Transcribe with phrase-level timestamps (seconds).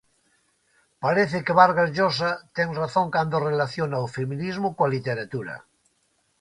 [1.03, 5.55] Parece que Vargas Llosa ten razón cando relaciona o feminismo coa literatura.